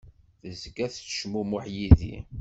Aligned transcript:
Tezga 0.41 0.85
tettcmumuḥ 0.93 1.65
yid-i. 1.75 2.15